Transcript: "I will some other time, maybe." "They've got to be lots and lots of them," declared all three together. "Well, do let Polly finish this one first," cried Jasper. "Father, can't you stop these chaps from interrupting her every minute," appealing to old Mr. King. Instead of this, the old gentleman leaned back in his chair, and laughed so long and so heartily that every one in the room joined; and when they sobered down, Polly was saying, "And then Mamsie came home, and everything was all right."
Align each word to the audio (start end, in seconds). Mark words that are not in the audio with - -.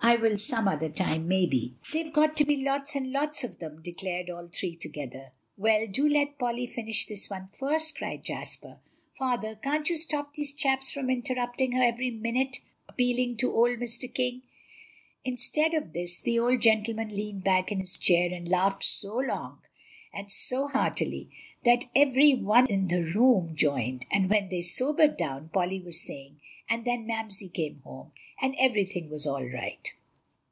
"I 0.00 0.14
will 0.14 0.38
some 0.38 0.68
other 0.68 0.88
time, 0.88 1.26
maybe." 1.26 1.74
"They've 1.92 2.12
got 2.12 2.36
to 2.36 2.44
be 2.44 2.58
lots 2.58 2.94
and 2.94 3.10
lots 3.10 3.42
of 3.42 3.58
them," 3.58 3.82
declared 3.82 4.30
all 4.30 4.46
three 4.46 4.76
together. 4.76 5.32
"Well, 5.56 5.88
do 5.88 6.08
let 6.08 6.38
Polly 6.38 6.68
finish 6.68 7.06
this 7.06 7.28
one 7.28 7.48
first," 7.48 7.98
cried 7.98 8.22
Jasper. 8.22 8.78
"Father, 9.18 9.56
can't 9.56 9.90
you 9.90 9.96
stop 9.96 10.34
these 10.34 10.54
chaps 10.54 10.92
from 10.92 11.10
interrupting 11.10 11.72
her 11.72 11.82
every 11.82 12.12
minute," 12.12 12.60
appealing 12.88 13.36
to 13.38 13.52
old 13.52 13.80
Mr. 13.80 14.12
King. 14.12 14.42
Instead 15.24 15.74
of 15.74 15.92
this, 15.92 16.22
the 16.22 16.38
old 16.38 16.60
gentleman 16.60 17.08
leaned 17.08 17.42
back 17.42 17.72
in 17.72 17.80
his 17.80 17.98
chair, 17.98 18.32
and 18.32 18.48
laughed 18.48 18.84
so 18.84 19.16
long 19.16 19.58
and 20.14 20.30
so 20.30 20.68
heartily 20.68 21.30
that 21.64 21.86
every 21.96 22.32
one 22.32 22.68
in 22.68 22.86
the 22.86 23.02
room 23.02 23.56
joined; 23.56 24.06
and 24.12 24.30
when 24.30 24.50
they 24.50 24.62
sobered 24.62 25.16
down, 25.16 25.48
Polly 25.52 25.80
was 25.80 26.00
saying, 26.00 26.40
"And 26.68 26.84
then 26.84 27.06
Mamsie 27.06 27.48
came 27.48 27.80
home, 27.80 28.12
and 28.40 28.54
everything 28.58 29.10
was 29.10 29.26
all 29.26 29.44
right." 29.46 29.92